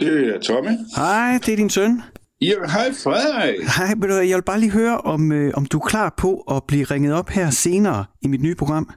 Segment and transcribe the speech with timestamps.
[0.00, 0.70] Det er Tommy.
[0.96, 2.02] Hej, det er din søn.
[2.40, 3.54] Ja, hej Frederik.
[3.76, 6.62] Hej, hvad, jeg vil bare lige høre, om, øh, om du er klar på at
[6.68, 8.90] blive ringet op her senere i mit nye program.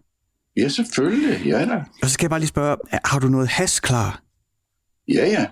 [0.57, 1.45] Ja, selvfølgelig.
[1.45, 1.75] Ja da.
[1.75, 4.21] Og så skal jeg bare lige spørge, har du noget has klar?
[5.07, 5.45] Ja, ja.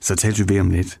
[0.00, 1.00] Så tales vi ved om lidt.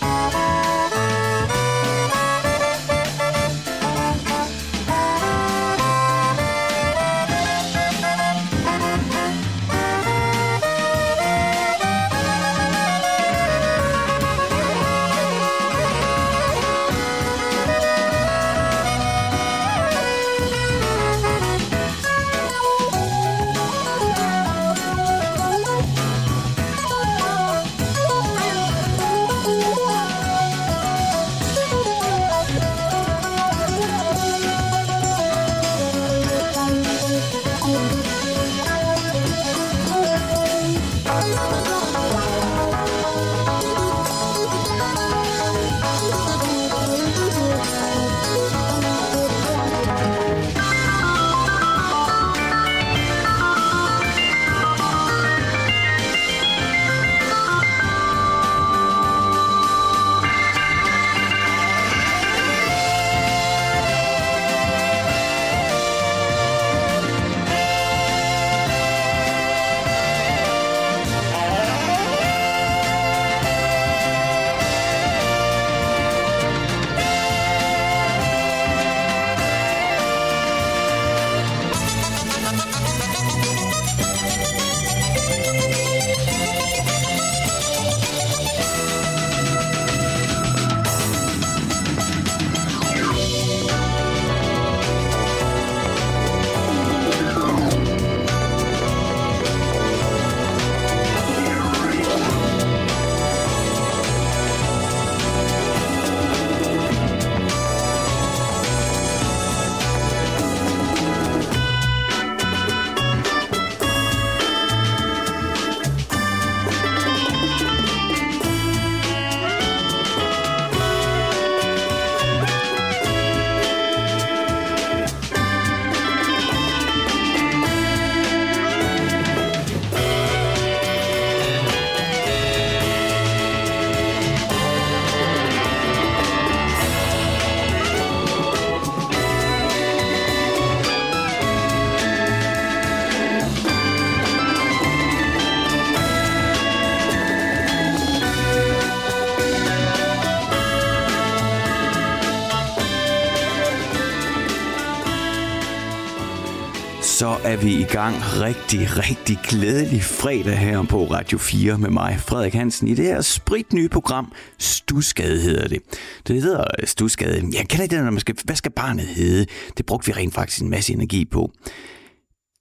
[157.51, 162.53] er vi i gang rigtig, rigtig glædelig fredag her på Radio 4 med mig, Frederik
[162.53, 165.79] Hansen, i det her spritnye program, Stusgade hedder det.
[166.27, 167.49] Det hedder øh, Stusgade.
[167.53, 169.45] Jeg kender ikke det, når man skal, hvad skal barnet hedde?
[169.77, 171.51] Det brugte vi rent faktisk en masse energi på.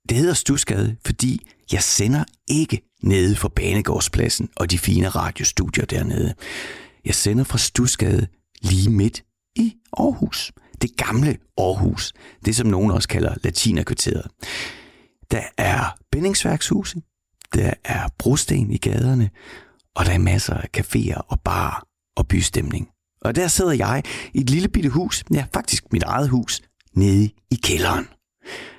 [0.09, 6.35] Det hedder Stusgade, fordi jeg sender ikke nede fra Banegårdspladsen og de fine radiostudier dernede.
[7.05, 8.27] Jeg sender fra Stusgade
[8.63, 9.23] lige midt
[9.57, 10.53] i Aarhus.
[10.83, 12.13] Det gamle Aarhus.
[12.45, 14.27] Det som nogen også kalder latinerkvarteret.
[15.31, 17.03] Der er bindingsværkshuse,
[17.55, 19.31] der er brosten i gaderne,
[19.95, 21.85] og der er masser af caféer og bar
[22.17, 22.89] og bystemning.
[23.23, 24.03] Og der sidder jeg
[24.35, 26.61] i et lille bitte hus, ja faktisk mit eget hus,
[26.95, 28.09] nede i kælderen.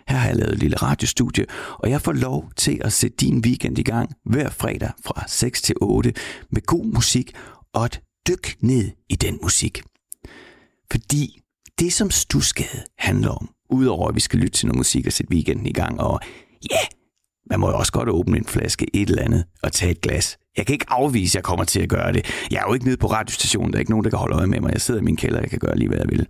[0.08, 1.46] Her har jeg lavet et lille radiostudie,
[1.80, 5.62] og jeg får lov til at sætte din weekend i gang hver fredag fra 6
[5.62, 6.14] til 8
[6.50, 7.36] med god musik
[7.74, 9.84] og et dyk ned i den musik.
[10.92, 11.42] Fordi
[11.80, 15.32] det, som Stusgade handler om, udover at vi skal lytte til noget musik og sætte
[15.32, 16.20] weekenden i gang, og
[16.72, 16.80] ja,
[17.50, 20.38] man må jo også godt åbne en flaske et eller andet og tage et glas.
[20.58, 22.26] Jeg kan ikke afvise, at jeg kommer til at gøre det.
[22.52, 24.48] Jeg er jo ikke nede på radiostationen, der er ikke nogen, der kan holde øje
[24.48, 24.72] med mig.
[24.74, 26.28] Jeg sidder i min kælder, jeg kan gøre lige, hvad jeg vil.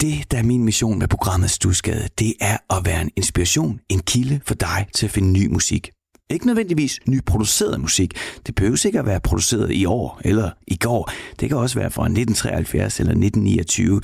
[0.00, 4.00] det, der er min mission med programmet Stusgade, det er at være en inspiration, en
[4.00, 5.90] kilde for dig til at finde ny musik.
[6.30, 8.14] Ikke nødvendigvis nyproduceret musik.
[8.46, 11.10] Det behøver ikke at være produceret i år eller i går.
[11.40, 14.00] Det kan også være fra 1973 eller 1929.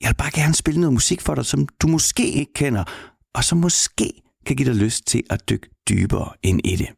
[0.00, 2.84] Jeg vil bare gerne spille noget musik for dig, som du måske ikke kender,
[3.34, 4.12] og som måske
[4.46, 6.88] kan give dig lyst til at dykke dybere ind i det.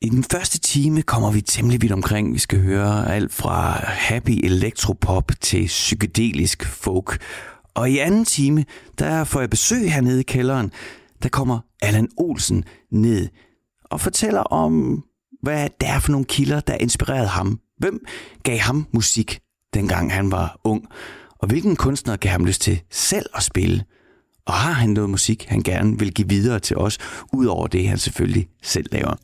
[0.00, 2.34] I den første time kommer vi temmelig vidt omkring.
[2.34, 7.22] Vi skal høre alt fra happy electropop til psykedelisk folk.
[7.74, 8.64] Og i anden time,
[8.98, 10.72] der får jeg besøg hernede i kælderen.
[11.22, 13.28] Der kommer Allan Olsen ned
[13.84, 15.04] og fortæller om,
[15.42, 17.60] hvad det er for nogle kilder, der inspirerede ham.
[17.78, 18.04] Hvem
[18.42, 19.40] gav ham musik,
[19.74, 20.88] dengang han var ung?
[21.42, 23.84] Og hvilken kunstner kan ham lyst til selv at spille?
[24.46, 26.98] Og har han noget musik, han gerne vil give videre til os,
[27.32, 29.14] udover det, han selvfølgelig selv laver?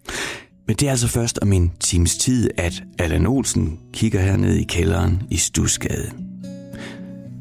[0.67, 4.65] Men det er altså først om en times tid, at Allan Olsen kigger hernede i
[4.65, 6.13] kælderen i Stusgade.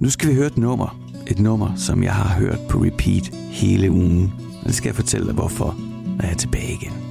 [0.01, 0.99] Nu skal vi høre et nummer.
[1.27, 4.33] Et nummer, som jeg har hørt på repeat hele ugen.
[4.61, 5.75] Og det skal jeg fortælle dig, hvorfor,
[6.17, 7.06] når jeg er tilbage igen.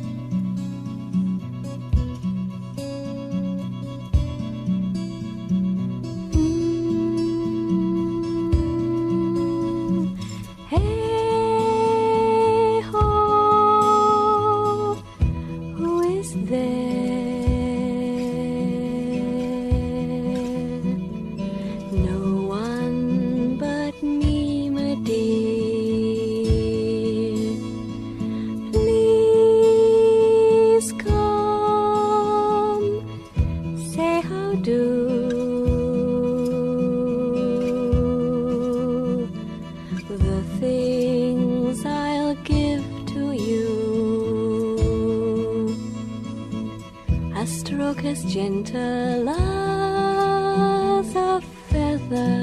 [47.87, 52.35] stroke as gentle as a feather.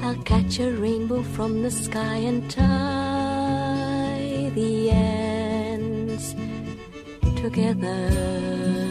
[0.00, 6.36] I'll catch a rainbow from the sky and tie the ends
[7.40, 8.89] together.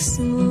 [0.00, 0.49] smooth.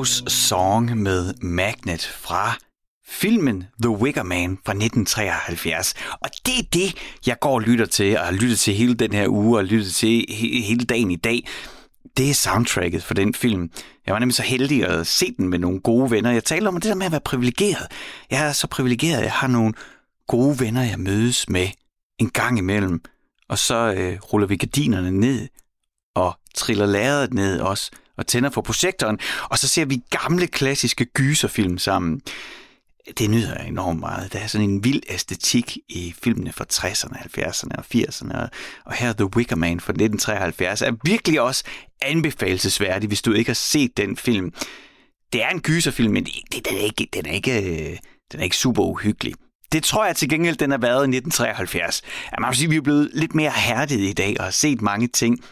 [0.00, 2.56] Rose Song med Magnet fra
[3.08, 5.94] filmen The Wicker Man fra 1973.
[6.20, 6.94] Og det er det,
[7.26, 9.94] jeg går og lytter til, og har lyttet til hele den her uge, og lyttet
[9.94, 10.24] til
[10.64, 11.48] hele dagen i dag.
[12.16, 13.70] Det er soundtracket for den film.
[14.06, 16.30] Jeg var nemlig så heldig at se den med nogle gode venner.
[16.30, 17.86] Jeg taler om det der med at være privilegeret.
[18.30, 19.74] Jeg er så privilegeret, jeg har nogle
[20.26, 21.68] gode venner, jeg mødes med
[22.18, 23.00] en gang imellem.
[23.48, 25.48] Og så øh, ruller vi gardinerne ned
[26.14, 27.90] og triller lærredet ned også
[28.20, 29.18] og tænder for projektoren,
[29.50, 32.20] og så ser vi gamle klassiske gyserfilm sammen.
[33.18, 34.32] Det nyder jeg enormt meget.
[34.32, 38.48] Der er sådan en vild æstetik i filmene fra 60'erne, 70'erne og 80'erne,
[38.84, 41.64] og her The Wicker Man fra 1973 er virkelig også
[42.02, 44.52] anbefalesværdig, hvis du ikke har set den film.
[45.32, 47.98] Det er en gyserfilm, men det, den er ikke, den er ikke, øh,
[48.32, 49.34] den er ikke super uhyggelig.
[49.72, 52.02] Det tror jeg til gengæld, den har været i 1973.
[52.40, 54.82] Man må sige, at vi er blevet lidt mere hærdet i dag og har set
[54.82, 55.44] mange ting.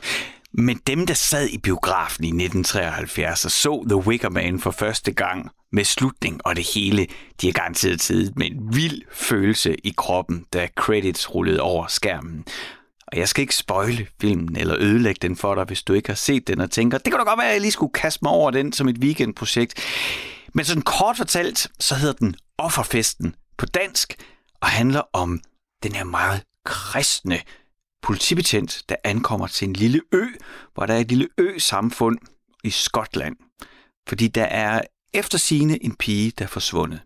[0.55, 5.13] Men dem, der sad i biografen i 1973 og så The Wicker Man for første
[5.13, 7.07] gang med slutning og det hele,
[7.41, 12.45] de har garanteret tid med en vild følelse i kroppen, da credits rullede over skærmen.
[13.13, 16.15] Og jeg skal ikke spoile filmen eller ødelægge den for dig, hvis du ikke har
[16.15, 18.33] set den og tænker, det kan da godt være, at jeg lige skulle kaste mig
[18.33, 19.75] over den som et weekendprojekt.
[20.55, 24.15] Men sådan kort fortalt, så hedder den Offerfesten på dansk
[24.61, 25.41] og handler om
[25.83, 27.41] den her meget kristne
[28.09, 30.25] politibetjent, der ankommer til en lille ø,
[30.75, 32.19] hvor der er et lille ø-samfund
[32.65, 33.37] i Skotland.
[34.09, 34.81] Fordi der er
[35.15, 37.01] efter sine en pige, der er forsvundet.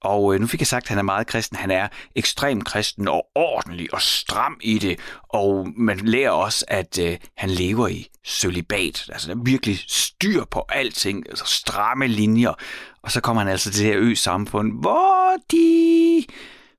[0.00, 1.56] Og øh, nu fik jeg sagt, at han er meget kristen.
[1.56, 4.98] Han er ekstrem kristen og ordentlig og stram i det.
[5.28, 9.10] Og man lærer også, at øh, han lever i sølibat.
[9.12, 11.28] Altså der er virkelig styr på alting.
[11.28, 12.54] Altså stramme linjer.
[13.02, 16.24] Og så kommer han altså til det her ø-samfund, hvor de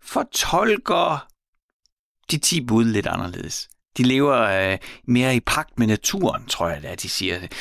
[0.02, 1.29] fortolker
[2.32, 3.70] de 10 bud lidt anderledes.
[3.98, 7.52] De lever øh, mere i pagt med naturen, tror jeg, at de siger det.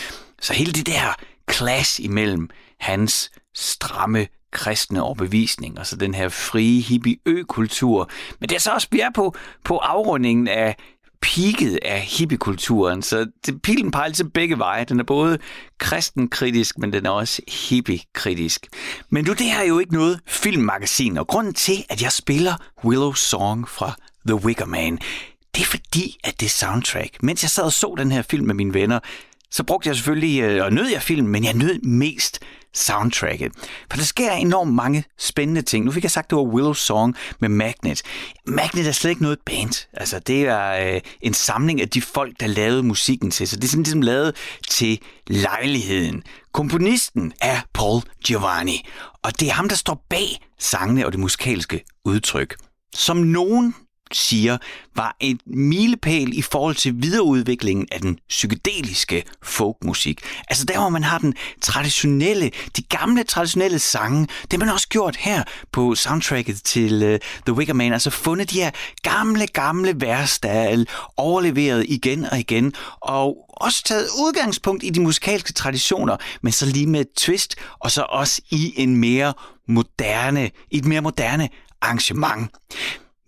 [0.40, 1.14] Så hele det der
[1.50, 8.10] clash imellem hans stramme kristne overbevisning, og så den her frie hippie-ø-kultur.
[8.40, 9.34] Men det er så også, vi er på,
[9.64, 10.76] på afrundingen af
[11.20, 14.84] peaket af hippiekulturen, så det, pilen peger til begge veje.
[14.84, 15.38] Den er både
[15.78, 18.66] kristenkritisk, men den er også hippiekritisk.
[19.10, 22.54] Men du, det her er jo ikke noget filmmagasin, og grunden til, at jeg spiller
[22.84, 23.96] Willow Song fra
[24.28, 24.99] The Wicker Man,
[25.54, 28.54] det er fordi, at det soundtrack, mens jeg sad og så den her film med
[28.54, 28.99] mine venner,
[29.50, 32.40] så brugte jeg selvfølgelig, øh, og nød jeg filmen, men jeg nød mest
[32.75, 33.52] soundtracket.
[33.90, 35.85] For der sker enormt mange spændende ting.
[35.85, 38.02] Nu fik jeg sagt, at det var Willow Song med Magnet.
[38.47, 39.87] Magnet er slet ikke noget band.
[39.92, 43.49] Altså, det er øh, en samling af de folk, der lavede musikken til.
[43.49, 44.37] Så det er sådan ligesom lavet
[44.68, 46.23] til lejligheden.
[46.52, 48.88] Komponisten er Paul Giovanni,
[49.23, 52.56] og det er ham, der står bag sangene og det musikalske udtryk.
[52.94, 53.75] Som nogen
[54.12, 54.58] siger,
[54.96, 60.20] var et milepæl i forhold til videreudviklingen af den psykedeliske folkmusik.
[60.48, 64.88] Altså der, hvor man har den traditionelle, de gamle traditionelle sange, det har man også
[64.88, 67.92] gjort her på soundtracket til uh, The Wicker Man.
[67.92, 68.70] Altså fundet de her
[69.02, 70.84] gamle, gamle vers, der er
[71.16, 76.86] overleveret igen og igen, og også taget udgangspunkt i de musikalske traditioner, men så lige
[76.86, 79.34] med et twist, og så også i en mere
[79.68, 81.48] moderne, i et mere moderne
[81.80, 82.50] arrangement.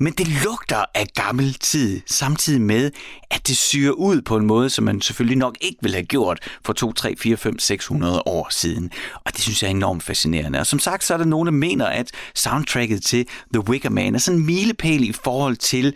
[0.01, 2.91] Men det lugter af gammel tid, samtidig med,
[3.31, 6.39] at det syrer ud på en måde, som man selvfølgelig nok ikke ville have gjort
[6.65, 8.91] for 2, 3, 4, 5, 600 år siden.
[9.15, 10.59] Og det synes jeg er enormt fascinerende.
[10.59, 14.15] Og som sagt, så er der nogen, der mener, at soundtracket til The Wicker Man
[14.15, 15.95] er sådan en milepæl i forhold til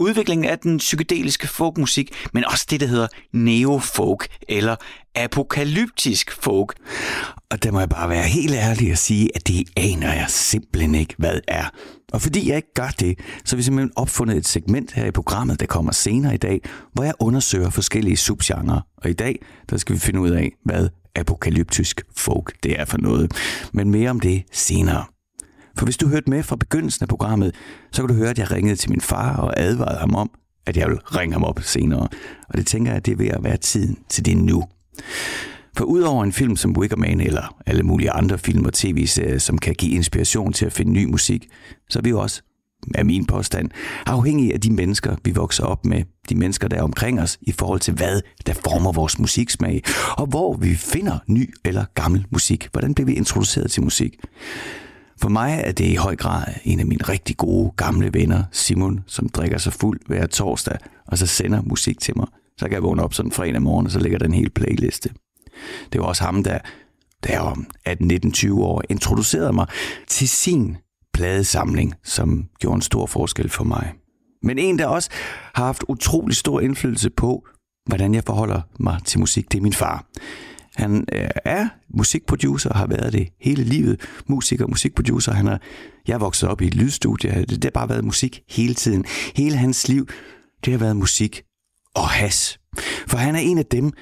[0.00, 4.76] udviklingen af den psykedeliske folkmusik, men også det, der hedder neofolk eller
[5.14, 6.76] apokalyptisk folk.
[7.50, 10.94] Og der må jeg bare være helt ærlig og sige, at det aner jeg simpelthen
[10.94, 11.64] ikke, hvad er.
[12.12, 15.10] Og fordi jeg ikke gør det, så har vi simpelthen opfundet et segment her i
[15.10, 16.60] programmet, der kommer senere i dag,
[16.92, 18.82] hvor jeg undersøger forskellige subgenre.
[18.96, 22.98] Og i dag, der skal vi finde ud af, hvad apokalyptisk folk det er for
[22.98, 23.32] noget.
[23.72, 25.04] Men mere om det senere.
[25.76, 27.54] For hvis du hørte med fra begyndelsen af programmet,
[27.92, 30.30] så kan du høre, at jeg ringede til min far og advarede ham om,
[30.66, 32.08] at jeg vil ringe ham op senere.
[32.48, 34.64] Og det tænker jeg, at det er ved at være tiden til det nu.
[35.76, 39.58] For udover en film som Wicker Man eller alle mulige andre film og tv-serier, som
[39.58, 41.48] kan give inspiration til at finde ny musik,
[41.88, 42.42] så er vi jo også,
[42.94, 43.70] af min påstand,
[44.06, 47.52] afhængige af de mennesker, vi vokser op med, de mennesker, der er omkring os, i
[47.52, 49.82] forhold til hvad, der former vores musiksmag,
[50.16, 52.68] og hvor vi finder ny eller gammel musik.
[52.72, 54.16] Hvordan bliver vi introduceret til musik?
[55.20, 59.00] For mig er det i høj grad en af mine rigtig gode gamle venner, Simon,
[59.06, 62.26] som drikker sig fuld hver torsdag, og så sender musik til mig.
[62.58, 65.10] Så kan jeg vågne op sådan fredag morgen, og så ligger der en hel playliste.
[65.92, 66.58] Det var også ham, der,
[67.26, 69.66] der om 18-19-20 år introducerede mig
[70.06, 70.76] til sin
[71.14, 73.92] pladesamling, som gjorde en stor forskel for mig.
[74.42, 75.10] Men en, der også
[75.54, 77.46] har haft utrolig stor indflydelse på,
[77.86, 80.06] hvordan jeg forholder mig til musik, det er min far.
[80.74, 84.00] Han øh, er musikproducer og har været det hele livet.
[84.26, 85.32] Musiker og musikproducer.
[85.32, 85.58] Han er,
[86.08, 87.30] jeg er vokset op i et lydstudie.
[87.30, 89.04] Det, det har bare været musik hele tiden.
[89.36, 90.08] Hele hans liv,
[90.64, 91.42] det har været musik
[91.94, 92.60] og has.
[93.06, 93.92] For han er en af dem,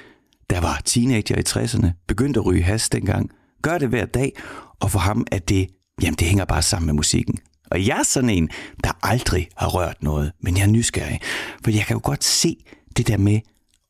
[0.51, 3.31] der var teenager i 60'erne, begyndte at ryge has dengang,
[3.63, 4.33] gør det hver dag,
[4.81, 5.69] og for ham er det,
[6.03, 7.39] jamen det hænger bare sammen med musikken.
[7.71, 8.49] Og jeg er sådan en,
[8.85, 11.21] der aldrig har rørt noget, men jeg er nysgerrig.
[11.65, 12.57] For jeg kan jo godt se
[12.97, 13.41] det der med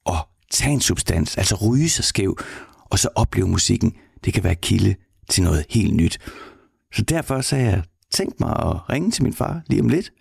[0.07, 2.39] at tage en substans, altså ryge sig skæv,
[2.85, 3.95] og så opleve musikken.
[4.25, 4.95] Det kan være kilde
[5.31, 6.19] til noget helt nyt.
[6.95, 10.13] Så derfor så har jeg tænkt mig at ringe til min far lige om lidt,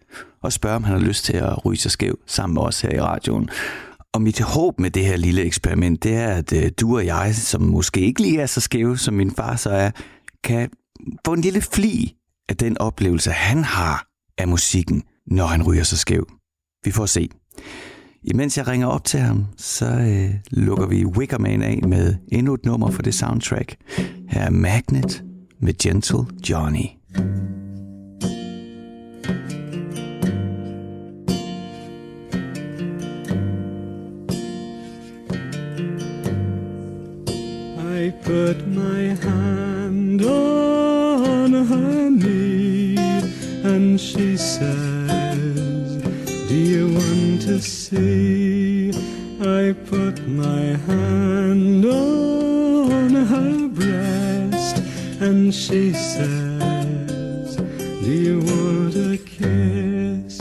[0.42, 2.92] og spørge, om han har lyst til at ryge sig skæv sammen med os her
[2.92, 3.50] i radioen.
[4.18, 7.36] Og mit håb med det her lille eksperiment, det er, at øh, du og jeg,
[7.36, 9.92] som måske ikke lige er så skæve, som min far så er,
[10.44, 10.70] kan
[11.26, 12.14] få en lille fli
[12.50, 14.08] af den oplevelse, han har
[14.38, 16.28] af musikken, når han ryger sig skæv.
[16.84, 17.30] Vi får se.
[18.24, 22.66] Imens jeg ringer op til ham, så øh, lukker vi Wickerman af med endnu et
[22.66, 23.76] nummer for det soundtrack.
[24.30, 25.24] Her er Magnet
[25.62, 26.86] med Gentle Johnny.
[38.08, 42.96] I put my hand on her knee
[43.66, 45.98] and she says,
[46.48, 48.92] Do you want to see?
[49.42, 54.78] I put my hand on her breast
[55.20, 60.38] and she says, Do you want a kiss?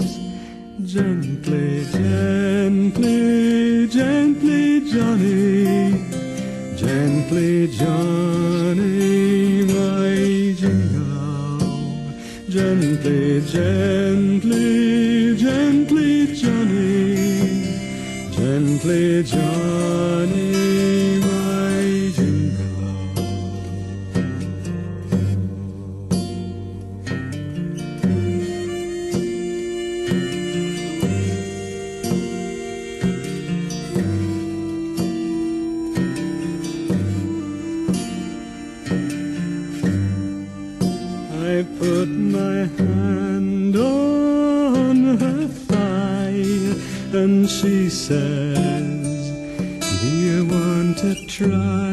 [0.84, 6.15] Gently, gently, gently, Johnny.
[7.28, 11.58] Gently, Johnny, my jingle.
[12.48, 17.66] Gently, gently, gently, Johnny.
[18.30, 19.75] Gently, Johnny,
[47.60, 49.30] she says,
[49.80, 51.85] Do you want to try?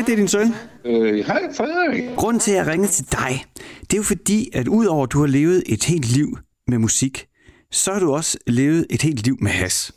[0.00, 0.54] Hej, det er din søn.
[0.84, 2.16] Øh, hej, Frederik.
[2.16, 3.44] Grunden til, at jeg ringede til dig,
[3.80, 7.26] det er jo fordi, at udover at du har levet et helt liv med musik,
[7.70, 9.92] så har du også levet et helt liv med has.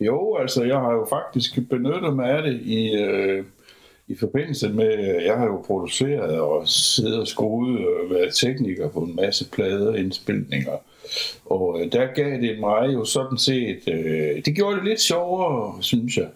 [0.00, 3.44] Jo, altså, jeg har jo faktisk benyttet mig af det i, øh,
[4.08, 9.00] i forbindelse med, jeg har jo produceret og siddet og skruet og været tekniker på
[9.00, 10.76] en masse plader indspilninger.
[11.44, 15.82] Og øh, der gav det mig jo sådan set, øh, det gjorde det lidt sjovere,
[15.82, 16.26] synes jeg.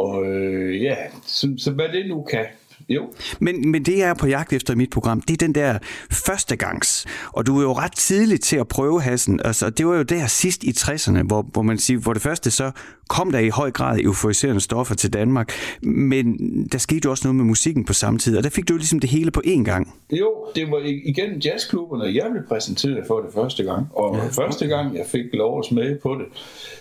[0.00, 2.46] Og øh, ja, så, så hvad det nu kan,
[2.90, 5.54] jo, Men, men det, jeg er på jagt efter i mit program, det er den
[5.54, 5.78] der
[6.10, 7.06] førstegangs.
[7.32, 9.40] Og du er jo ret tidligt til at prøve hassen.
[9.44, 12.50] Altså, det var jo der sidst i 60'erne, hvor, hvor man siger, hvor det første
[12.50, 12.70] så
[13.08, 15.52] kom der i høj grad euforiserende stoffer til Danmark.
[15.82, 16.36] Men
[16.72, 18.78] der skete jo også noget med musikken på samme tid, og der fik du jo
[18.78, 19.94] ligesom det hele på én gang.
[20.12, 23.86] Jo, det var igen jazzklubberne, jeg blev præsenteret for det første gang.
[23.92, 24.44] Og ja.
[24.44, 26.26] første gang, jeg fik lov at smage på det,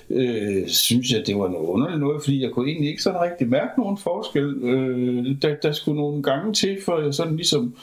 [0.09, 3.49] øh, synes jeg, det var noget underligt noget, fordi jeg kunne egentlig ikke sådan rigtig
[3.49, 4.45] mærke nogen forskel.
[4.63, 7.75] Øh, der, der skulle nogle gange til, for jeg sådan ligesom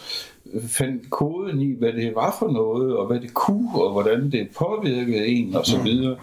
[0.68, 4.48] fandt koden i, hvad det var for noget, og hvad det kunne, og hvordan det
[4.58, 6.16] påvirkede en, og så videre.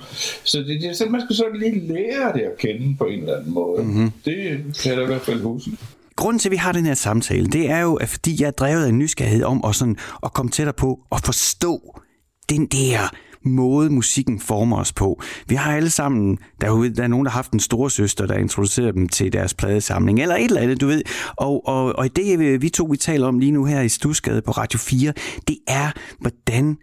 [0.44, 3.20] Så det, det er sådan, man skal sådan lige lære det at kende på en
[3.20, 3.84] eller anden måde.
[3.84, 4.12] Mm-hmm.
[4.26, 5.72] Det kan jeg da i hvert fald huske.
[6.16, 8.52] Grunden til, at vi har den her samtale, det er jo, at fordi jeg er
[8.52, 12.00] drevet af nysgerrighed om at, sådan, at komme tættere på og forstå
[12.50, 13.00] den der
[13.46, 15.22] måde, musikken former os på.
[15.48, 17.90] Vi har alle sammen, der er, jo, der er nogen, der har haft en store
[17.92, 21.02] søster, der introducerer dem til deres pladesamling, eller et eller andet, du ved.
[21.38, 24.42] Og, og, og det, vi- vi to, vi taler om lige nu her i Stusgade
[24.42, 25.14] på Radio 4,
[25.48, 26.78] det er, hvordan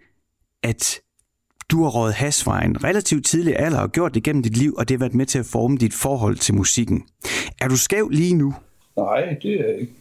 [0.63, 0.99] at
[1.71, 4.95] du har rådet hasvejen relativt tidlig alder og gjort det gennem dit liv, og det
[4.97, 7.03] har været med til at forme dit forhold til musikken.
[7.61, 8.53] Er du skæv lige nu?
[8.97, 9.93] Nej, det er jeg ikke.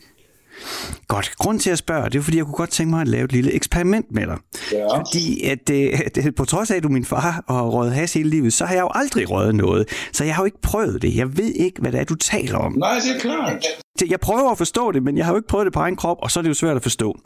[1.08, 1.36] Godt.
[1.38, 3.32] Grund til at spørge, det er fordi, jeg kunne godt tænke mig at lave et
[3.32, 4.36] lille eksperiment med dig.
[4.72, 4.98] Ja.
[4.98, 7.62] Fordi at, øh, at øh, på trods af, at du er min far og har
[7.62, 9.88] røget has hele livet, så har jeg jo aldrig røget noget.
[10.12, 11.16] Så jeg har jo ikke prøvet det.
[11.16, 12.72] Jeg ved ikke, hvad det er, du taler om.
[12.72, 13.64] Nej, det er klart.
[14.10, 16.16] Jeg prøver at forstå det, men jeg har jo ikke prøvet det på egen krop,
[16.22, 17.18] og så er det jo svært at forstå.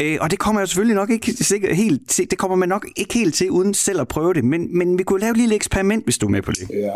[0.00, 2.30] Øh, og det kommer jeg selvfølgelig nok ikke sikkert helt til.
[2.30, 4.44] Det kommer man nok ikke helt til, uden selv at prøve det.
[4.44, 6.70] Men, men vi kunne lave et lille eksperiment, hvis du er med på det.
[6.70, 6.92] Ja,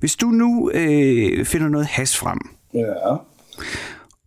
[0.00, 2.38] Hvis du nu øh, finder noget has frem,
[2.74, 3.16] ja.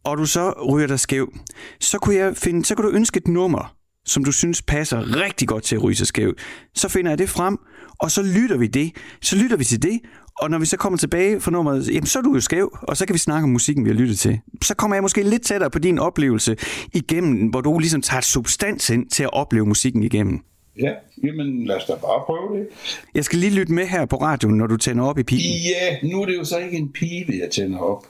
[0.03, 1.33] Og du så ryger dig skæv,
[1.79, 5.47] så kunne, jeg finde, så kan du ønske et nummer, som du synes passer rigtig
[5.47, 6.33] godt til at ryge sig skæv.
[6.75, 7.57] Så finder jeg det frem,
[7.99, 8.91] og så lytter vi det.
[9.21, 9.99] Så lytter vi til det,
[10.41, 12.97] og når vi så kommer tilbage fra nummeret, jamen så er du jo skæv, og
[12.97, 14.39] så kan vi snakke om musikken, vi har lyttet til.
[14.63, 16.55] Så kommer jeg måske lidt tættere på din oplevelse
[16.93, 20.39] igennem, hvor du ligesom tager substans ind til at opleve musikken igennem.
[20.81, 20.91] Ja,
[21.23, 22.67] jamen lad os da bare prøve det.
[23.15, 25.45] Jeg skal lige lytte med her på radioen, når du tænder op i pipen.
[25.45, 28.05] Ja, nu er det jo så ikke en pibe, jeg tænder op.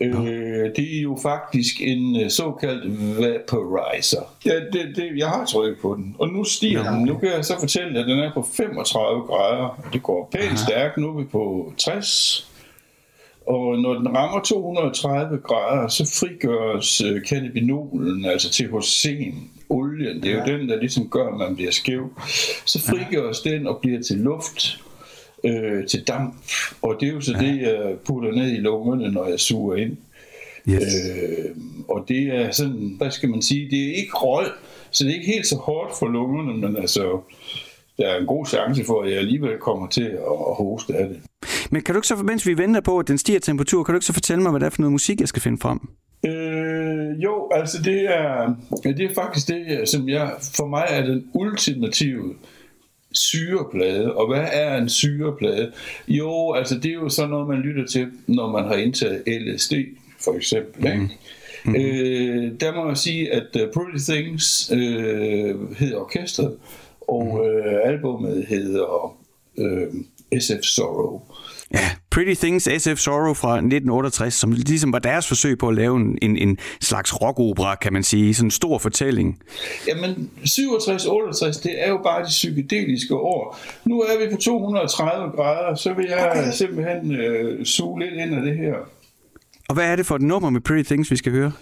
[0.00, 4.34] Øh, det er jo faktisk en øh, såkaldt vaporizer.
[4.46, 7.04] Ja, det, det, jeg har trykket på den, og nu stiger den.
[7.04, 9.82] Nu kan jeg så fortælle, at den er på 35 grader.
[9.92, 10.96] Det går pænt stærkt.
[10.96, 12.50] Nu er vi på 60.
[13.46, 19.34] Og når den rammer 230 grader, så frigøres øh, cannabinolen, altså THC'en,
[19.68, 20.22] olien.
[20.22, 22.12] Det er jo den, der ligesom gør, at man bliver skæv.
[22.64, 24.80] Så frigøres den og bliver til luft,
[25.44, 26.34] øh, til damp.
[26.82, 27.38] Og det er jo så ja.
[27.38, 29.96] det, jeg putter ned i lungerne, når jeg suger ind.
[30.68, 30.82] Yes.
[30.82, 31.50] Øh,
[31.88, 34.46] og det er sådan, hvad skal man sige, det er ikke røg,
[34.90, 37.20] så det er ikke helt så hårdt for lungerne, men altså,
[37.98, 41.20] der er en god chance for, at jeg alligevel kommer til at, hoste af det.
[41.70, 43.96] Men kan du ikke så, mens vi venter på, at den stiger temperatur, kan du
[43.96, 45.78] ikke så fortælle mig, hvad det er for noget musik, jeg skal finde frem?
[46.26, 51.24] Øh, jo, altså det er, det er faktisk det, som jeg, for mig er den
[51.34, 52.34] ultimative
[53.14, 54.14] syreplade.
[54.14, 55.72] Og hvad er en syreplade?
[56.08, 59.72] Jo, altså det er jo sådan noget, man lytter til, når man har indtaget LSD,
[60.20, 60.86] for eksempel.
[60.86, 61.08] Ikke?
[61.64, 61.74] Mm.
[61.74, 66.56] Øh, der må jeg sige, at uh, Pretty Things øh, hedder orkestret,
[67.08, 69.16] og øh, albumet hedder
[69.58, 69.88] øh,
[70.40, 71.22] SF Sorrow.
[71.74, 75.96] Ja, Pretty Things SF Sorrow fra 1968, som ligesom var deres forsøg på at lave
[75.96, 78.34] en, en, en slags rockopera, kan man sige.
[78.34, 79.42] Sådan en stor fortælling.
[79.88, 83.58] Jamen, 67-68, det er jo bare de psykedeliske år.
[83.84, 86.52] Nu er vi på 230 grader, så vil jeg okay.
[86.52, 88.74] simpelthen øh, suge lidt ind af det her.
[89.68, 91.52] Og hvad er det for et nummer med Pretty Things, vi skal høre?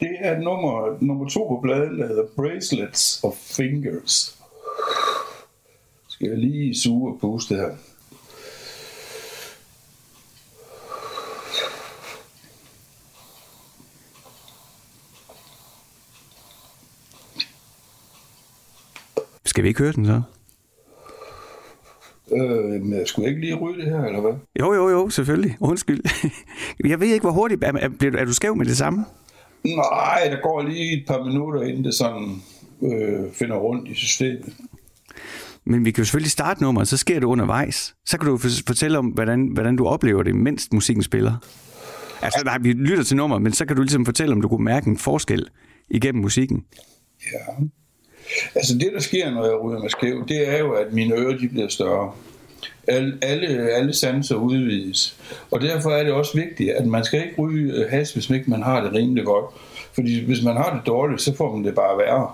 [0.00, 4.36] Det er nummer, nummer to på bladen, der hedder Bracelets of Fingers.
[6.08, 7.70] Skal jeg lige suge og puste her.
[19.56, 20.22] Skal vi ikke høre den så?
[22.32, 24.32] Øh, men jeg skulle ikke lige ryge det her, eller hvad?
[24.60, 25.56] Jo, jo, jo, selvfølgelig.
[25.60, 26.00] Undskyld.
[26.90, 27.64] Jeg ved ikke, hvor hurtigt...
[27.64, 27.88] Er, er,
[28.18, 29.04] er du skæv med det samme?
[29.64, 32.36] Nej, der går lige et par minutter, inden det sådan
[32.82, 34.54] øh, finder rundt i systemet.
[35.64, 37.94] Men vi kan jo selvfølgelig starte nummeret, så sker det undervejs.
[38.06, 41.34] Så kan du for- fortælle om, hvordan, hvordan du oplever det, mens musikken spiller.
[42.22, 44.64] Altså, nej, vi lytter til nummeret, men så kan du ligesom fortælle, om du kunne
[44.64, 45.48] mærke en forskel
[45.90, 46.64] igennem musikken.
[47.32, 47.64] Ja.
[48.54, 51.36] Altså det, der sker, når jeg ryger mig skæv, det er jo, at mine ører
[51.38, 52.12] de bliver større.
[52.88, 55.16] Alle, alle, alle sanser udvides.
[55.50, 58.50] Og derfor er det også vigtigt, at man skal ikke ryge øh, has, hvis ikke
[58.50, 59.44] man har det rimelig godt.
[59.94, 62.30] Fordi hvis man har det dårligt, så får man det bare værre.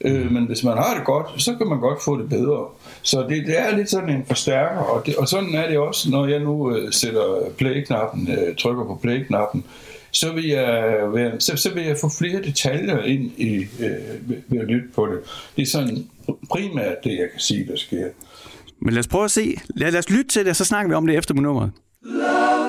[0.00, 2.66] Øh, men hvis man har det godt, så kan man godt få det bedre.
[3.02, 6.10] Så det, det er lidt sådan en forstærker, og, det, og sådan er det også,
[6.10, 9.64] når jeg nu øh, sætter play-knappen, øh, trykker på play-knappen,
[10.16, 14.60] så vil jeg, være, så, så vil jeg få flere detaljer ind i, øh, ved,
[14.60, 15.18] at lytte på det.
[15.56, 16.06] Det er sådan
[16.50, 18.06] primært det, jeg kan sige, der sker.
[18.80, 19.56] Men lad os prøve at se.
[19.76, 21.70] Lad, lad os lytte til det, og så snakker vi om det efter nummeret.
[22.02, 22.65] Fly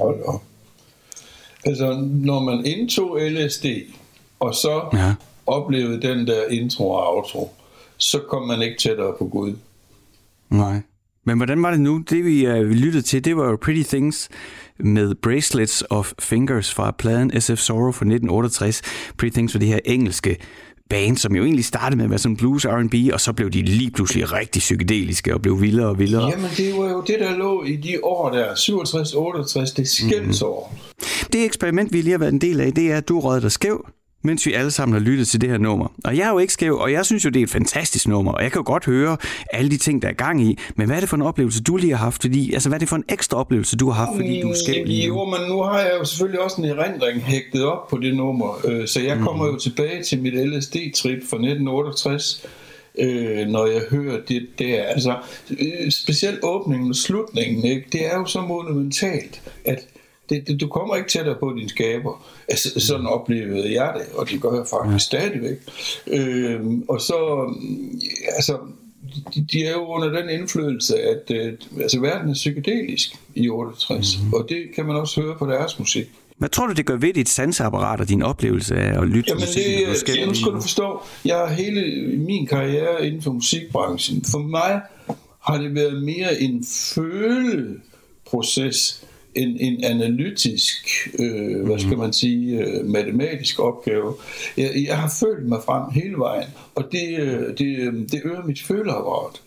[0.00, 0.42] Hold op.
[1.64, 3.66] Altså, når man indtog LSD,
[4.40, 5.14] og så ja.
[5.46, 7.50] oplevede den der intro og outro,
[7.96, 9.54] så kom man ikke tættere på Gud.
[10.50, 10.80] Nej.
[11.24, 12.04] Men hvordan var det nu?
[12.10, 14.28] Det vi, uh, vi lyttede til, det var jo Pretty Things
[14.78, 18.82] med Bracelets of Fingers fra pladen SF Sorrow fra 1968.
[19.18, 20.36] Pretty Things var det her engelske
[20.90, 23.62] band, som jo egentlig startede med at være sådan blues R&B, og så blev de
[23.62, 26.30] lige pludselig rigtig psykedeliske og blev vildere og vildere.
[26.30, 28.46] Jamen, det var jo det, der lå i de år der,
[29.68, 30.74] 67-68, det skældsår.
[31.32, 33.52] Det eksperiment, vi lige har været en del af, det er, at du rød dig
[33.52, 33.86] skæv,
[34.22, 35.92] mens vi alle sammen har lyttet til det her nummer.
[36.04, 38.32] Og jeg er jo ikke skæv, og jeg synes jo, det er et fantastisk nummer,
[38.32, 39.16] og jeg kan jo godt høre
[39.52, 40.58] alle de ting, der er gang i.
[40.76, 42.22] Men hvad er det for en oplevelse, du lige har haft?
[42.22, 44.54] Fordi, altså, hvad er det for en ekstra oplevelse, du har haft, fordi du er
[44.54, 45.14] skæv lige nu?
[45.14, 48.66] Jo, men nu har jeg jo selvfølgelig også en erindring hægtet op på det nummer,
[48.68, 52.46] øh, så jeg kommer jo tilbage til mit LSD-trip fra 1968,
[52.98, 54.82] øh, når jeg hører det der.
[54.82, 55.16] Altså,
[55.50, 57.86] øh, specielt åbningen og slutningen, ikke?
[57.92, 59.78] det er jo så monumentalt, at
[60.30, 62.26] det, det, du kommer ikke tættere på din skaber.
[62.48, 65.18] Altså, sådan oplevede jeg det, og det gør jeg faktisk ja.
[65.18, 65.58] stadigvæk.
[66.06, 68.00] Øh, og så, mm,
[68.36, 68.58] altså,
[69.34, 74.18] de, de er jo under den indflydelse, at øh, altså, verden er psykedelisk i 68,
[74.22, 74.32] mm.
[74.32, 76.06] og det kan man også høre på deres musik.
[76.40, 79.28] Hvad tror du, det gør ved dit sanseapparat og din oplevelse af at lytte til
[79.28, 79.64] Jamen musik?
[79.64, 83.22] det, når du skal det, nu skal du forstå, jeg har hele min karriere inden
[83.22, 84.24] for musikbranchen.
[84.30, 84.80] For mig
[85.40, 86.64] har det været mere en
[86.94, 94.14] føleproces end en analytisk, øh, hvad skal man sige, øh, matematisk opgave.
[94.56, 98.46] Jeg, jeg har følt mig frem hele vejen, og det, øh, det, øh, det øger
[98.46, 99.40] mit føleapparat.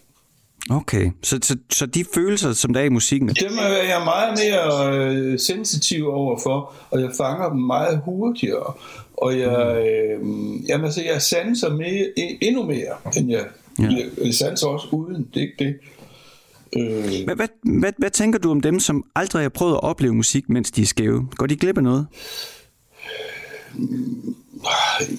[0.69, 4.39] Okay, så, så, så de følelser, som der er i musikken, Dem er jeg meget
[4.39, 8.73] mere øh, sensitiv overfor, og jeg fanger dem meget hurtigere.
[9.17, 10.19] Og jeg, øh,
[10.69, 13.45] jamen, altså, jeg sanser mere, e- endnu mere, end jeg,
[13.79, 13.89] ja.
[14.25, 15.27] jeg sanser også uden.
[15.33, 15.75] Det er ikke det.
[16.77, 20.13] Øh, hvad, hvad, hvad, hvad tænker du om dem, som aldrig har prøvet at opleve
[20.13, 21.27] musik, mens de er skæve?
[21.35, 22.07] Går de glip af noget?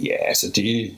[0.05, 0.97] ja, altså det,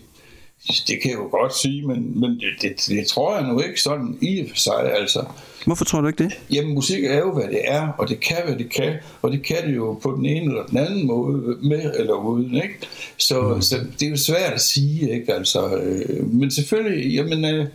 [0.66, 3.82] det kan jeg jo godt sige, men, men det, det, det tror jeg nu ikke
[3.82, 4.92] sådan i og for sig.
[4.94, 5.24] Altså,
[5.66, 6.32] Hvorfor tror du ikke det?
[6.50, 9.42] Jamen, musik er jo, hvad det er, og det kan, hvad det kan, og det
[9.42, 12.78] kan det jo på den ene eller den anden måde, med eller uden, ikke?
[13.18, 13.62] Så, mm.
[13.62, 15.34] så det er jo svært at sige, ikke?
[15.34, 17.66] Altså, øh, men selvfølgelig, jamen, øh,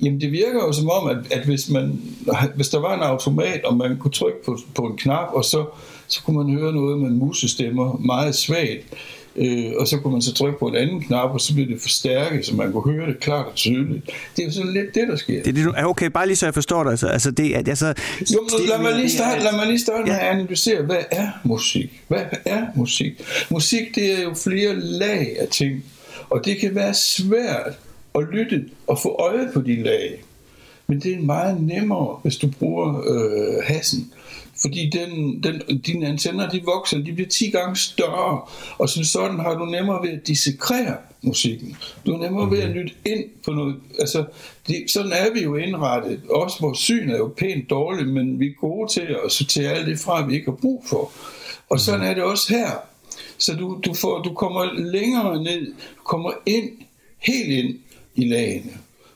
[0.00, 2.00] jamen, det virker jo som om, at, at hvis, man,
[2.56, 5.66] hvis der var en automat, og man kunne trykke på, på en knap, og så,
[6.08, 8.94] så kunne man høre noget med musestemmer meget svagt,
[9.36, 11.80] Øh, og så kunne man så trykke på en anden knap, og så blev det
[11.80, 14.06] forstærket, så man kunne høre det klart og tydeligt.
[14.36, 15.42] Det er jo sådan lidt det, der sker.
[15.42, 16.90] Det er det, okay, bare lige så jeg forstår dig.
[16.90, 17.86] Altså, altså det, er- altså,
[18.34, 20.18] Jo, men lad mig lige det starte, lad mig lige starte med Ja.
[20.26, 22.02] at analysere, hvad er musik?
[22.08, 23.12] Hvad er musik?
[23.50, 25.84] Musik, det er jo flere lag af ting,
[26.30, 27.72] og det kan være svært
[28.14, 30.24] at lytte og få øje på de lag.
[30.86, 34.12] Men det er meget nemmere, hvis du bruger øh, hassen.
[34.64, 38.40] Fordi den, den, dine antenner, de vokser, de bliver 10 gange større,
[38.78, 41.76] og som sådan har du nemmere ved at dissekrere musikken.
[42.06, 43.76] Du er nemmere ved at lytte ind på noget.
[43.98, 44.24] Altså,
[44.68, 46.20] det, sådan er vi jo indrettet.
[46.30, 49.86] Også vores syn er jo pænt dårligt, men vi er gode til at sortere alt
[49.86, 51.12] det fra, vi ikke har brug for.
[51.68, 52.70] Og sådan er det også her.
[53.38, 56.70] Så du, du, får, du kommer længere ned, du kommer ind,
[57.18, 57.78] helt ind
[58.14, 58.70] i lagene,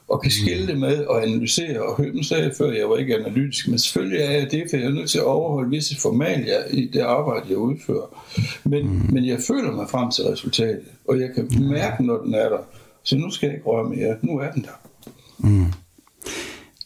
[0.09, 1.83] og kan skille det med og analysere.
[1.83, 4.87] Og Høben sagde før, jeg var ikke analytisk, men selvfølgelig er jeg det, for jeg
[4.87, 8.25] er nødt til at overholde visse formalier i det arbejde, jeg udfører.
[8.65, 9.13] Men, mm.
[9.13, 12.59] men jeg føler mig frem til resultatet, og jeg kan mærke, når den er der.
[13.03, 14.17] Så nu skal jeg ikke røre mere.
[14.23, 14.79] Nu er den der.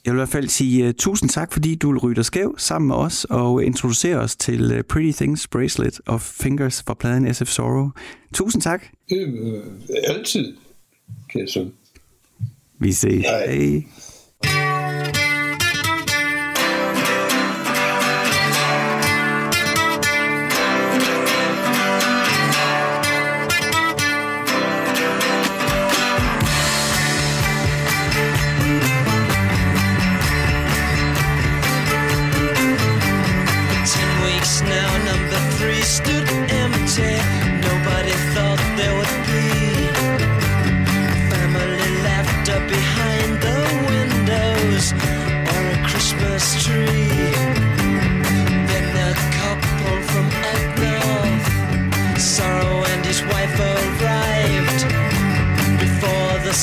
[0.05, 2.97] Jeg vil i hvert fald sige uh, tusind tak, fordi du rytter skæv sammen med
[2.97, 7.91] os og introducerer os til uh, Pretty Things Bracelet og Fingers fra pladen SF Sorrow.
[8.35, 8.83] Tusind tak.
[9.13, 9.63] Øh,
[10.05, 10.55] altid,
[11.31, 11.67] kan jeg så.
[12.83, 13.23] Vi ses.
[13.23, 13.87] Hej.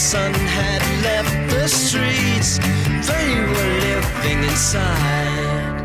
[0.09, 2.57] Sun had left the streets.
[3.07, 5.77] They were living inside.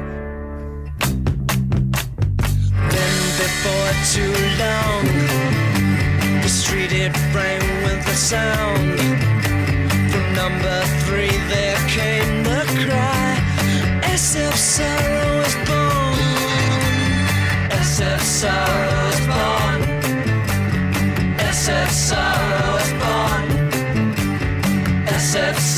[2.95, 5.05] Then before too long,
[6.41, 8.99] the street it rang with the sound.
[10.11, 13.29] From number three there came the cry,
[14.21, 16.19] SF Sorrow is born.
[17.93, 19.81] SF Sorrow is born.
[21.37, 22.54] SF Sorrow.
[25.35, 25.74] SF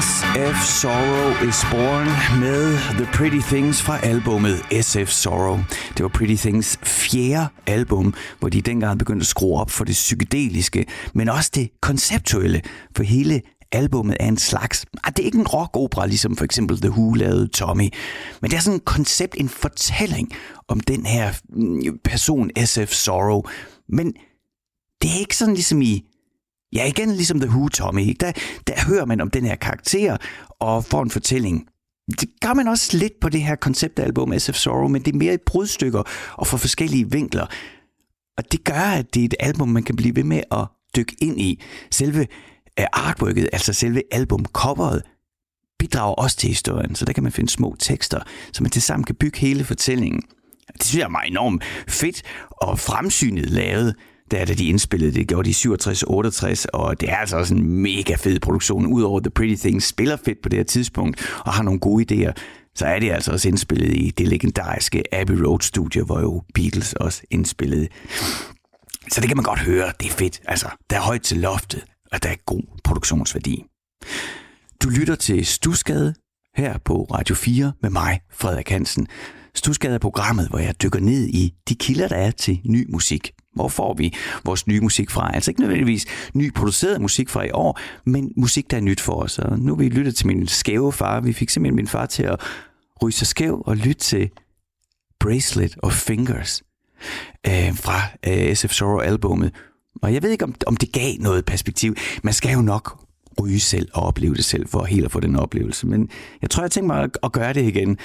[0.00, 5.58] SF Sorrow is Born med The Pretty Things fra albumet SF Sorrow.
[5.96, 9.92] Det var Pretty Things fjerde album, hvor de dengang begyndte at skrue op for det
[9.92, 12.62] psykedeliske, men også det konceptuelle,
[12.96, 14.86] for hele albummet er en slags...
[15.04, 17.88] Ah, det er ikke en rockopera, ligesom for eksempel The Who lavede Tommy,
[18.40, 20.28] men det er sådan et koncept, en fortælling
[20.68, 23.42] om den her mm, person, SF Sorrow.
[23.88, 24.12] Men
[25.02, 26.04] det er ikke sådan ligesom i
[26.72, 28.00] Ja, igen ligesom The Who, Tommy.
[28.00, 28.18] Ikke?
[28.20, 28.32] Der,
[28.66, 30.16] der hører man om den her karakter
[30.60, 31.66] og får en fortælling.
[32.20, 35.34] Det gør man også lidt på det her konceptalbum SF Sorrow, men det er mere
[35.34, 36.02] i brudstykker
[36.32, 37.46] og fra forskellige vinkler.
[38.38, 40.66] Og det gør, at det er et album, man kan blive ved med at
[40.96, 41.62] dykke ind i.
[41.90, 42.26] Selve
[42.80, 45.02] øh, artworket, altså selve albumcoveret,
[45.78, 48.20] bidrager også til historien, så der kan man finde små tekster,
[48.52, 50.22] så man tilsammen kan bygge hele fortællingen.
[50.72, 53.94] Det synes jeg er meget enormt fedt og fremsynet lavet
[54.30, 58.14] der da de indspillede det, gjorde de 67-68, og det er altså også en mega
[58.14, 58.86] fed produktion.
[58.86, 62.32] Udover The Pretty Things spiller fedt på det her tidspunkt, og har nogle gode idéer,
[62.74, 66.92] så er det altså også indspillet i det legendariske Abbey Road Studio, hvor jo Beatles
[66.92, 67.88] også indspillede.
[69.10, 70.40] Så det kan man godt høre, det er fedt.
[70.44, 73.64] Altså, der er højt til loftet, og der er god produktionsværdi.
[74.82, 76.14] Du lytter til Stusgade
[76.56, 79.06] her på Radio 4 med mig, Frederik Hansen.
[79.54, 83.32] Stusgade er programmet, hvor jeg dykker ned i de kilder, der er til ny musik.
[83.54, 85.34] Hvor får vi vores nye musik fra?
[85.34, 89.12] Altså ikke nødvendigvis ny produceret musik fra i år, men musik, der er nyt for
[89.12, 89.38] os.
[89.38, 91.20] Og nu har vi lyttet til min skæve far.
[91.20, 92.40] Vi fik simpelthen min far til at
[93.02, 94.30] ryge sig skæv og lytte til
[95.20, 96.62] Bracelet og Fingers
[97.46, 99.54] øh, fra øh, SF Sorrow-albummet.
[100.02, 101.94] Og jeg ved ikke, om, om det gav noget perspektiv.
[102.22, 103.06] Man skal jo nok
[103.40, 105.86] ryge selv og opleve det selv, for helt at få den oplevelse.
[105.86, 106.10] Men
[106.42, 107.98] jeg tror, jeg tænker mig at, at gøre det igen.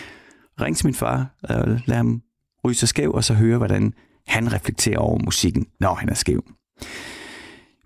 [0.61, 2.21] Ring til min far, og lad ham
[2.65, 3.93] ryge sig skæv, og så høre, hvordan
[4.27, 6.43] han reflekterer over musikken, når han er skæv.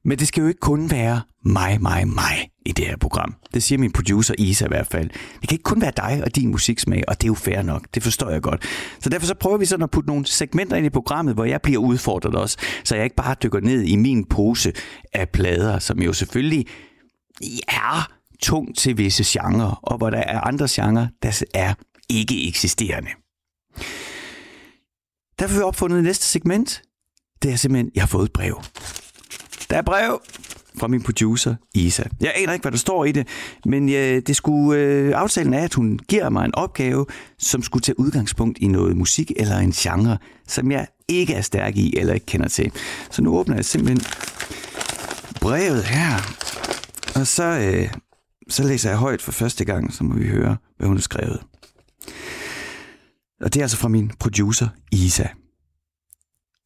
[0.05, 3.35] Men det skal jo ikke kun være mig, mig, mig i det her program.
[3.53, 5.09] Det siger min producer Isa i hvert fald.
[5.09, 7.87] Det kan ikke kun være dig og din musiksmag, og det er jo fair nok.
[7.95, 8.63] Det forstår jeg godt.
[8.99, 11.61] Så derfor så prøver vi sådan at putte nogle segmenter ind i programmet, hvor jeg
[11.61, 14.73] bliver udfordret også, så jeg ikke bare dykker ned i min pose
[15.13, 16.65] af plader, som jo selvfølgelig
[17.67, 18.11] er
[18.41, 21.73] tung til visse genrer, og hvor der er andre genrer, der er
[22.09, 23.09] ikke eksisterende.
[25.41, 26.81] Derfor har vi opfundet næste segment.
[27.43, 28.61] Det er simpelthen, jeg har fået et brev.
[29.69, 30.21] Der er brev
[30.79, 32.03] fra min producer, Isa.
[32.19, 33.27] Jeg aner ikke, hvad der står i det,
[33.65, 37.05] men ja, det skulle, øh, aftalen er, at hun giver mig en opgave,
[37.39, 40.17] som skulle tage udgangspunkt i noget musik eller en genre,
[40.47, 42.71] som jeg ikke er stærk i eller ikke kender til.
[43.11, 44.01] Så nu åbner jeg simpelthen
[45.41, 46.15] brevet her,
[47.15, 47.89] og så, øh,
[48.49, 51.39] så læser jeg højt for første gang, så må vi høre, hvad hun har skrevet.
[53.41, 55.27] Og det er altså fra min producer, Isa.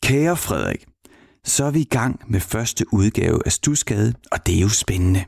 [0.03, 0.85] Kære Frederik,
[1.45, 5.25] så er vi i gang med første udgave af Stusgade, og det er jo spændende.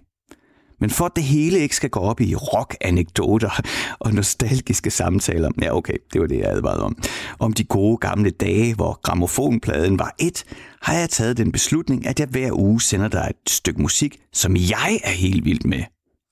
[0.79, 3.61] Men for at det hele ikke skal gå op i rock-anekdoter
[3.99, 6.97] og nostalgiske samtaler, ja okay, det var det, jeg advarede om,
[7.39, 10.43] om de gode gamle dage, hvor gramofonpladen var et,
[10.81, 14.55] har jeg taget den beslutning, at jeg hver uge sender dig et stykke musik, som
[14.55, 15.83] jeg er helt vild med,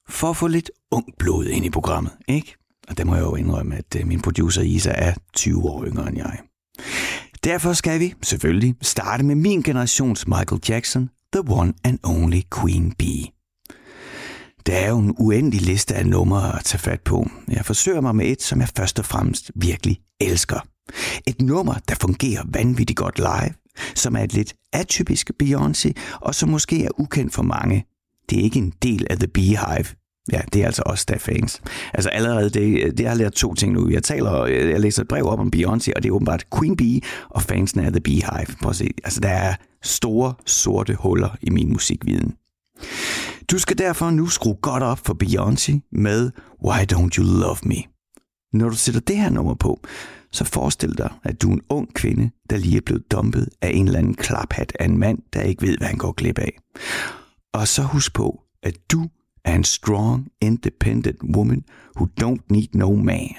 [0.10, 2.56] for at få lidt ung blod ind i programmet, ikke?
[2.88, 6.10] Og det må jeg jo indrømme, at øh, min producer Isa er 20 år yngre
[6.10, 6.40] end jeg.
[7.44, 12.92] Derfor skal vi selvfølgelig starte med min generations Michael Jackson, The One and Only Queen
[12.92, 13.26] Bee.
[14.66, 17.30] Der er jo en uendelig liste af numre at tage fat på.
[17.48, 20.60] Jeg forsøger mig med et, som jeg først og fremmest virkelig elsker.
[21.28, 23.54] Et nummer, der fungerer vanvittigt godt live,
[23.96, 27.86] som er et lidt atypisk Beyoncé, og som måske er ukendt for mange.
[28.30, 29.86] Det er ikke en del af The Beehive,
[30.32, 31.62] Ja, det er altså også der er fans.
[31.94, 33.90] Altså allerede, det, det har lært to ting nu.
[33.90, 36.78] Jeg taler, øh, jeg læser et brev op om Beyoncé, og det er åbenbart Queen
[36.78, 38.56] Bee og fansene af The Beehive.
[38.62, 38.90] Prøv at se.
[39.04, 42.36] Altså, der er store, sorte huller i min musikviden.
[43.52, 46.32] Du skal derfor nu skrue godt op for Beyoncé med
[46.66, 47.76] Why Don't You Love Me.
[48.54, 49.82] Når du sætter det her nummer på,
[50.32, 53.72] så forestil dig, at du er en ung kvinde, der lige er blevet dumpet af
[53.74, 56.58] en eller anden klaphat af en mand, der ikke ved, hvad han går glip af.
[57.54, 59.10] Og så husk på, at du
[59.46, 61.64] and strong, independent woman
[61.98, 63.36] who don't need no man.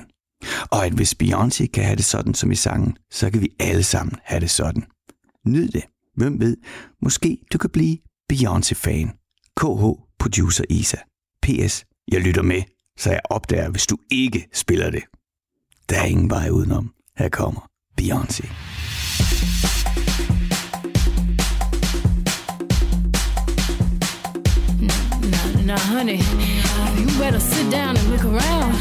[0.70, 3.82] Og at hvis Beyoncé kan have det sådan som i sangen, så kan vi alle
[3.82, 4.84] sammen have det sådan.
[5.46, 5.84] Nyd det.
[6.16, 6.56] Hvem ved,
[7.02, 7.98] måske du kan blive
[8.32, 9.10] Beyoncé-fan.
[9.56, 9.84] KH
[10.18, 10.96] Producer Isa.
[11.42, 11.84] PS.
[12.12, 12.62] Jeg lytter med,
[12.98, 15.02] så jeg opdager, hvis du ikke spiller det.
[15.88, 16.92] Der er ingen vej udenom.
[17.18, 17.68] Her kommer
[18.00, 18.46] Beyoncé.
[25.66, 26.18] Now, honey,
[26.94, 28.72] you better sit down and look around.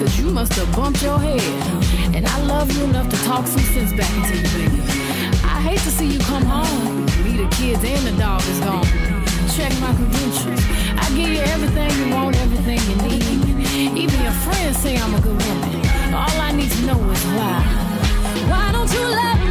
[0.00, 1.40] Cause you must have bumped your head.
[2.12, 4.82] And I love you enough to talk some sense back into you, baby.
[5.44, 7.06] I hate to see you come home.
[7.22, 8.84] Me, the kids, and the dog is gone.
[9.54, 10.60] Check my credentials.
[10.98, 13.96] I give you everything you want, everything you need.
[13.96, 15.86] Even your friends say I'm a good woman.
[16.14, 17.62] All I need to know is why.
[18.50, 19.41] Why don't you love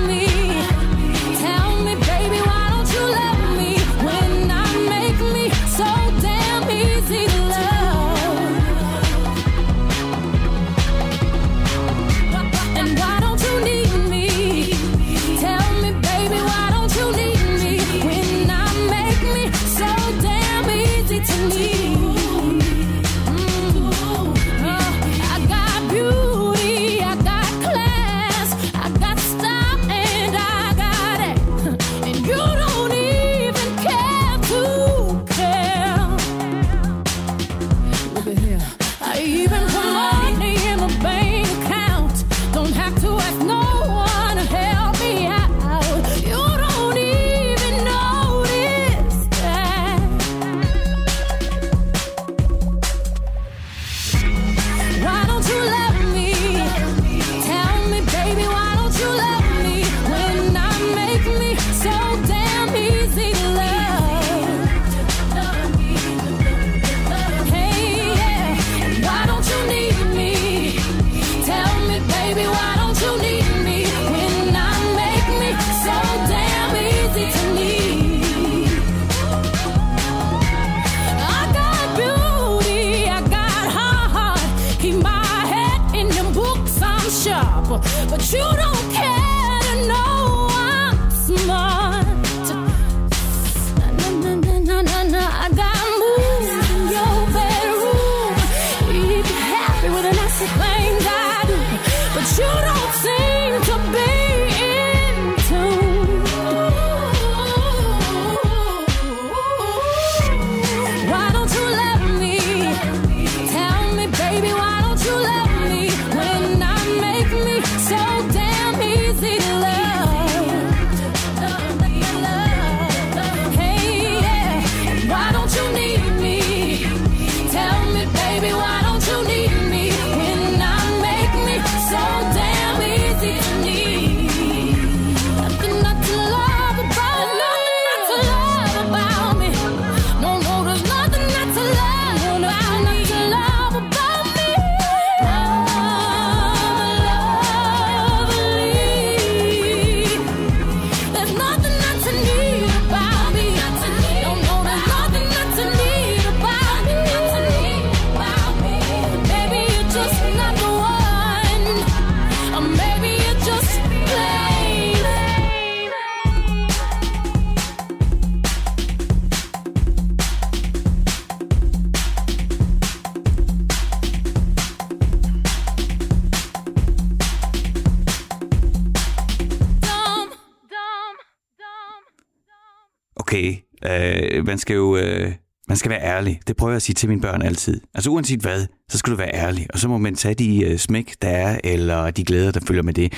[184.52, 185.34] man skal jo øh,
[185.68, 186.42] man skal være ærlig.
[186.48, 187.82] Det prøver jeg at sige til mine børn altid.
[187.94, 189.68] Altså uanset hvad, så skal du være ærlig.
[189.74, 192.84] Og så må man tage de øh, smæk, der er, eller de glæder, der følger
[192.84, 193.14] med det.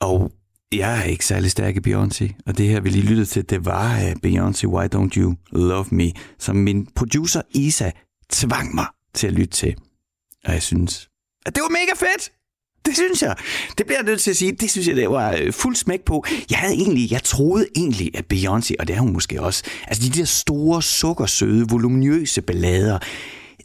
[0.00, 0.32] Og
[0.72, 3.64] jeg er ikke særlig stærk i Beyoncé, og det her, vi lige lyttede til, det
[3.64, 7.90] var uh, Beyoncé, Why Don't You Love Me, som min producer Isa
[8.30, 9.76] tvang mig til at lytte til.
[10.44, 11.08] Og jeg synes,
[11.46, 12.33] at det var mega fedt!
[12.86, 13.36] Det synes jeg.
[13.78, 14.52] Det bliver jeg nødt til at sige.
[14.52, 16.24] Det synes jeg, det var øh, fuld smæk på.
[16.50, 20.02] Jeg havde egentlig, jeg troede egentlig, at Beyoncé, og det er hun måske også, altså
[20.08, 22.98] de der store, sukkersøde, voluminøse ballader,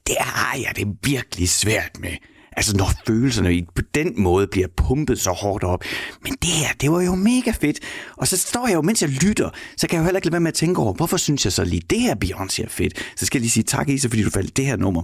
[0.08, 2.12] det har jeg det virkelig svært med.
[2.58, 5.84] Altså når følelserne i- på den måde bliver pumpet så hårdt op.
[6.24, 7.80] Men det her, det var jo mega fedt.
[8.18, 10.34] Og så står jeg jo, mens jeg lytter, så kan jeg jo heller ikke lade
[10.34, 12.94] være med at tænke over, hvorfor synes jeg så lige, det her Beyoncé er fedt.
[13.18, 15.04] Så skal jeg lige sige tak, Isa, fordi du faldt det her nummer.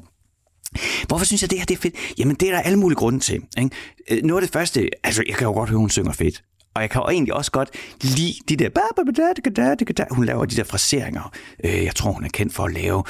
[1.08, 1.96] Hvorfor synes jeg, det her det er fedt?
[2.18, 3.42] Jamen, det er der alle mulige grunde til.
[3.58, 3.70] Ikke?
[4.12, 6.44] Øh, noget af det første, altså, jeg kan jo godt høre, hun synger fedt.
[6.76, 7.70] Og jeg kan jo egentlig også godt
[8.02, 8.70] lide de der...
[8.70, 10.06] ba, ba, ba, da, da, da.
[10.12, 11.32] Hun laver de der fraseringer.
[11.64, 13.04] Øh, jeg tror, hun er kendt for at lave.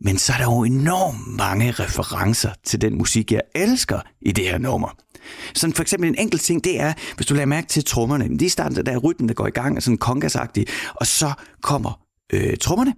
[0.00, 4.44] Men så er der jo enormt mange referencer til den musik, jeg elsker i det
[4.44, 4.96] her nummer.
[5.54, 8.28] Sådan for eksempel en enkelt ting, det er, hvis du lader mærke til trommerne.
[8.28, 10.66] lige er i starten, der der er rytmen, der går i gang, er sådan kongasagtig,
[10.94, 11.32] og så
[11.62, 12.00] kommer
[12.32, 12.94] øh, trommerne,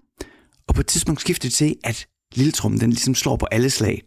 [0.68, 3.70] og på et tidspunkt skifter det til, at lille trummen, den ligesom slår på alle
[3.70, 4.02] slag.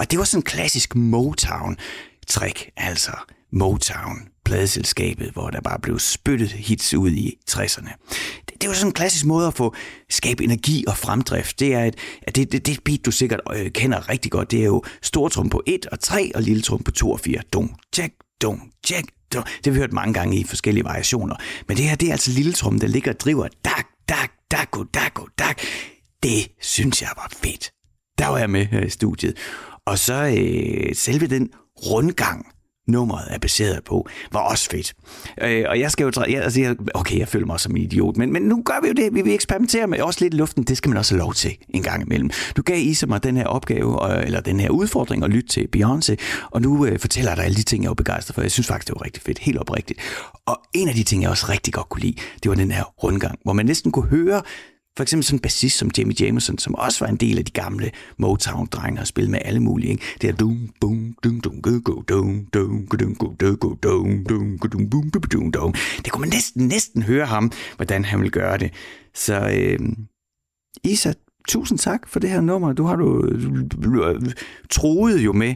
[0.00, 3.12] Og det var sådan en klassisk Motown-trick, altså
[3.52, 8.08] Motown, pladeselskabet, hvor der bare blev spyttet hits ud i 60'erne.
[8.48, 9.74] Det, det var sådan en klassisk måde at få
[10.10, 11.60] skabe energi og fremdrift.
[11.60, 14.60] Det er et, at det, det, det beat, du sikkert øh, kender rigtig godt, det
[14.60, 17.40] er jo stortrum på 1 og 3 og lille trum på 2 og 4.
[17.52, 19.42] Dum, check, dum, check, dum.
[19.42, 21.36] Det har vi hørt mange gange i forskellige variationer.
[21.68, 24.70] Men det her, det er altså lille trum, der ligger og driver dak, dak, dak,
[24.94, 25.60] dak, dak.
[26.22, 27.70] Det synes jeg var fedt.
[28.18, 29.36] der var jeg med her i studiet.
[29.86, 32.46] Og så øh, selve den rundgang,
[32.88, 34.94] nummeret er baseret på, var også fedt.
[35.42, 36.10] Øh, og jeg skal jo...
[36.10, 38.80] Træ, jeg, altså, jeg, okay, jeg føler mig som en idiot, men, men nu gør
[38.82, 39.14] vi jo det.
[39.14, 40.64] Vi vil eksperimentere med også lidt luften.
[40.64, 42.30] Det skal man også have lov til en gang imellem.
[42.56, 45.68] Du gav Isa mig den her opgave, og, eller den her udfordring at lytte til
[45.76, 46.14] Beyoncé,
[46.50, 48.42] og nu øh, fortæller jeg dig alle de ting, jeg er begejstret for.
[48.42, 49.38] Jeg synes faktisk, det var rigtig fedt.
[49.38, 50.00] Helt oprigtigt.
[50.46, 52.84] Og en af de ting, jeg også rigtig godt kunne lide, det var den her
[52.84, 54.42] rundgang, hvor man næsten kunne høre
[55.00, 57.50] for eksempel sådan en bassist som Jimmy Jameson, som også var en del af de
[57.52, 59.90] gamle Motown-drenge og spillede med alle mulige.
[59.90, 60.04] Ikke?
[60.22, 63.74] Det er dum, bum, dum, dum, go, go, dum, dum, go, dum, go, dum, go,
[63.82, 65.74] dum, dum, go, dum, bum, dum, dum.
[66.04, 68.72] Det kunne man næsten, næsten høre ham, hvordan han ville gøre det.
[69.14, 69.78] Så øh,
[70.84, 71.12] Isa,
[71.48, 72.72] tusind tak for det her nummer.
[72.72, 74.20] Du har du, du, du
[74.70, 75.54] troet jo med,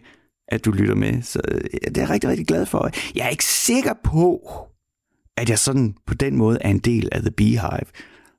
[0.49, 2.91] at du lytter med, så øh, det er jeg rigtig, rigtig glad for.
[3.15, 4.41] Jeg er ikke sikker på,
[5.37, 7.87] at jeg sådan på den måde er en del af The Beehive,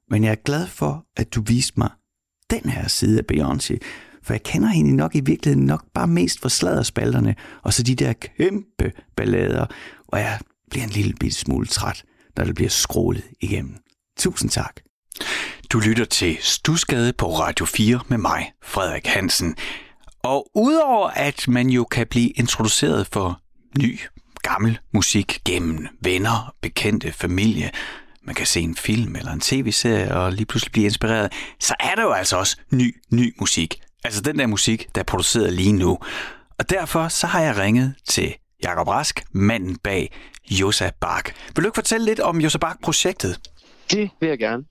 [0.10, 1.90] men jeg er glad for, at du viste mig
[2.50, 3.78] den her side af Beyoncé,
[4.24, 7.96] for jeg kender hende nok i virkeligheden nok bare mest for sladderspalterne, og så de
[7.96, 9.66] der kæmpe ballader,
[10.08, 10.40] og jeg
[10.70, 12.04] bliver en lille bitte smule træt,
[12.38, 13.76] når det bliver skrålet igennem.
[14.18, 14.80] Tusind tak.
[15.70, 19.56] Du lytter til Stusgade på Radio 4 med mig, Frederik Hansen.
[20.24, 23.42] Og udover at man jo kan blive introduceret for
[23.80, 24.00] ny,
[24.42, 27.72] gammel musik gennem venner, bekendte, familie,
[28.26, 31.96] man kan se en film eller en tv-serie og lige pludselig blive inspireret, så er
[31.96, 33.82] der jo altså også ny, ny musik.
[34.04, 35.98] Altså den der musik, der er produceret lige nu.
[36.60, 40.16] Og derfor så har jeg ringet til Jakob Rask, manden bag
[40.52, 41.36] Josa Bark.
[41.56, 43.40] Vil du ikke fortælle lidt om Josa Bark-projektet?
[43.92, 44.64] Det vil jeg gerne.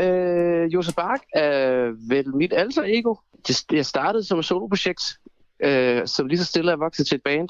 [0.00, 3.14] Øh, Josa Bark er vel mit alter ego.
[3.46, 5.02] Det, jeg startede som et soloprojekt,
[5.64, 7.48] øh, som lige så stille er vokset til et band.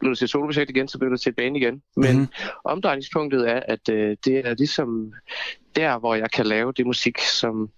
[0.00, 1.82] Blev det til et soloprojekt igen, så blev det til et band igen.
[1.96, 2.28] Men mm-hmm.
[2.64, 5.12] omdrejningspunktet er, at øh, det er ligesom
[5.76, 7.70] der, hvor jeg kan lave det musik, som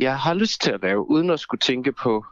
[0.00, 2.24] jeg har lyst til at lave, uden at skulle tænke på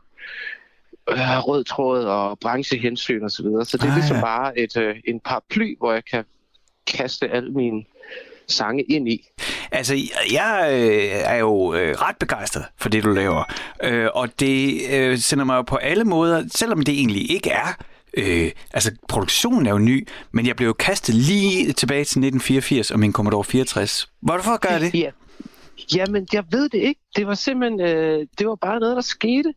[1.11, 3.29] øh, rød tråd og branchehensyn osv.
[3.29, 3.65] Så, videre.
[3.65, 4.23] så det er Ah, ligesom ja.
[4.23, 6.25] bare et, øh, en paraply, hvor jeg kan
[6.87, 7.85] kaste alle mine
[8.49, 9.29] sange ind i.
[9.73, 9.95] Altså,
[10.33, 13.45] jeg øh, er jo øh, ret begejstret for det, du laver.
[13.83, 17.77] Øh, og det øh, sender mig jo på alle måder, selvom det egentlig ikke er...
[18.17, 22.91] Øh, altså, produktionen er jo ny, men jeg blev jo kastet lige tilbage til 1984
[22.91, 24.11] og min Commodore 64.
[24.21, 24.95] Hvorfor gør jeg det?
[24.95, 25.11] Ja.
[25.95, 27.01] Jamen, jeg ved det ikke.
[27.17, 29.55] Det var simpelthen, øh, det var bare noget, der skete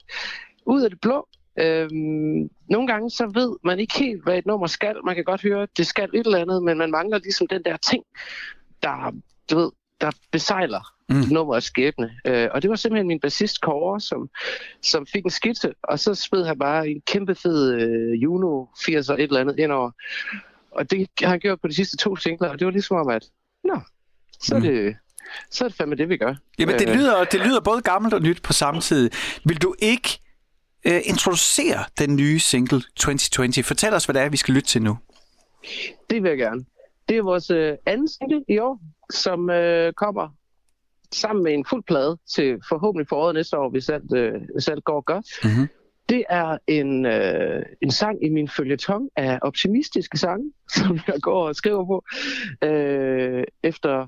[0.65, 1.27] ud af det blå.
[1.59, 4.95] Øhm, nogle gange så ved man ikke helt, hvad et nummer skal.
[5.05, 7.63] Man kan godt høre, at det skal et eller andet, men man mangler ligesom den
[7.63, 8.03] der ting,
[8.83, 9.11] der,
[9.51, 9.71] du ved,
[10.05, 11.15] der besejler Mm.
[11.15, 11.23] mm.
[11.31, 12.11] nummerets skæbne.
[12.27, 14.29] Øh, og det var simpelthen min bassist Kåre, som,
[14.83, 19.09] som fik en skitse, og så spød han bare en kæmpe fed øh, Juno 80
[19.09, 19.91] og et eller andet indover.
[20.71, 23.09] Og det har han gjort på de sidste to singler, og det var ligesom om,
[23.09, 23.25] at
[23.63, 23.79] nå,
[24.41, 24.65] så er Mm.
[24.65, 24.95] det,
[25.51, 26.35] så er det fandme det, vi gør.
[26.59, 29.09] Jamen, det Øh, lyder, det lyder både gammelt og nyt på samme tid.
[29.45, 30.19] Vil du ikke
[30.87, 33.63] øh, introducere den nye single 2020?
[33.63, 34.97] Fortæl os, hvad det er, vi skal lytte til nu.
[36.09, 36.65] Det vil jeg gerne.
[37.09, 38.79] Det er vores øh, anden single i år,
[39.13, 40.29] som øh, kommer
[41.13, 44.83] sammen med en fuld plade til forhåbentlig foråret næste år, hvis alt, øh, hvis alt
[44.83, 45.25] går godt.
[45.43, 45.67] Mhm.
[46.09, 51.47] Det er en, øh, en sang i min følgetong af optimistiske sange, som jeg går
[51.47, 52.03] og skriver på,
[52.67, 54.07] øh, efter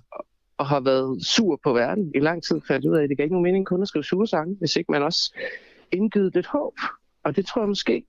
[0.59, 3.17] at have været sur på verden i lang tid, fandt jeg ud af, at det
[3.17, 5.33] gav ikke nogen mening kun at skrive sure sange, hvis ikke man også
[5.91, 6.73] indgivet lidt håb.
[7.23, 8.03] Og det tror jeg måske,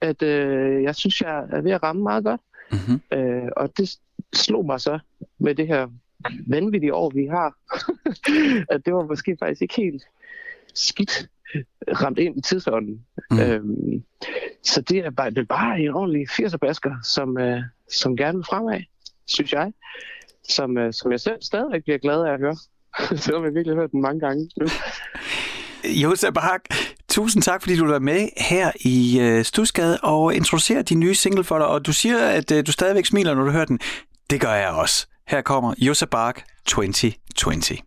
[0.00, 2.40] at øh, jeg synes, jeg er ved at ramme meget godt.
[2.72, 3.18] Mm-hmm.
[3.18, 3.98] Øh, og det
[4.34, 4.98] slog mig så
[5.38, 5.88] med det her
[6.46, 7.56] vanvittige år, vi har,
[8.74, 10.02] at det var måske faktisk ikke helt
[10.74, 11.28] skidt
[12.00, 13.06] ramt ind i tidsånden.
[13.30, 13.38] Mm.
[13.38, 14.04] Øhm,
[14.62, 17.60] så det er bare, det er bare en ordentlig 80'er basker, som, øh,
[17.90, 18.80] som gerne vil fremad,
[19.26, 19.72] synes jeg.
[20.48, 22.56] Som, øh, som jeg selv stadigvæk bliver glad af at høre.
[23.24, 24.66] Selvom jeg virkelig har hørt den mange gange nu.
[26.02, 26.60] Josef Bak,
[27.08, 31.44] tusind tak, fordi du var med her i øh, Stusgade og introducerer din nye single
[31.44, 31.66] for dig.
[31.66, 33.80] Og du siger, at øh, du stadigvæk smiler, når du hører den.
[34.30, 35.06] Det gør jeg også.
[35.28, 37.78] Her kommer Josef Bak 2021.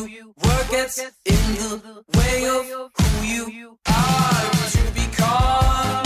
[0.00, 0.34] You.
[0.42, 1.10] Were gets in
[1.60, 4.50] the way of who you are.
[4.72, 6.02] To become.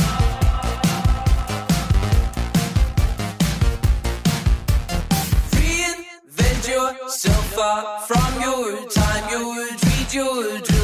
[5.53, 10.76] Reinvent yourself far from your time, your dream, your drill,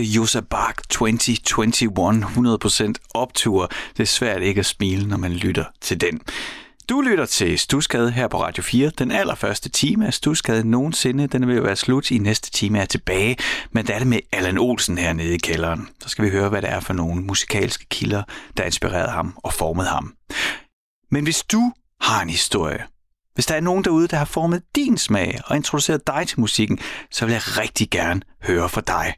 [0.00, 3.70] danske Josa Bark 2021 100% optur.
[3.96, 6.20] Det er svært ikke at smile, når man lytter til den.
[6.88, 8.90] Du lytter til Stusgade her på Radio 4.
[8.98, 11.26] Den allerførste time af Stusgade nogensinde.
[11.26, 12.10] Den vil jo være slut.
[12.10, 13.36] I næste time er tilbage.
[13.72, 15.88] Men der er det med Allan Olsen hernede i kælderen.
[16.02, 18.22] Så skal vi høre, hvad det er for nogle musikalske kilder,
[18.56, 20.14] der inspirerede ham og formede ham.
[21.10, 22.84] Men hvis du har en historie,
[23.34, 26.78] hvis der er nogen derude, der har formet din smag og introduceret dig til musikken,
[27.10, 29.14] så vil jeg rigtig gerne høre fra dig.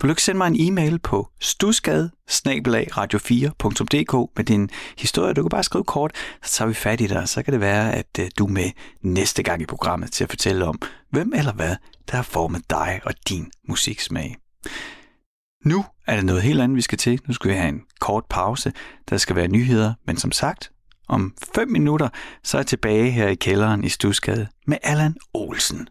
[0.00, 5.34] Vil du ikke sende mig en e-mail på stusgade radio4.dk med din historie.
[5.34, 6.12] Du kan bare skrive kort,
[6.42, 8.70] så tager vi fat i dig, så kan det være, at øh, du er med
[9.02, 11.76] næste gang i programmet til at fortælle om, hvem eller hvad,
[12.10, 14.36] der har formet dig og din musiksmag.
[15.64, 17.20] Nu er det noget helt andet, vi skal til.
[17.28, 18.72] Nu skal vi have en kort pause.
[19.10, 20.70] Der skal være nyheder, men som sagt,
[21.08, 22.08] om 5 minutter,
[22.42, 25.88] så er jeg tilbage her i kælderen i Stusgade med Allan Olsen.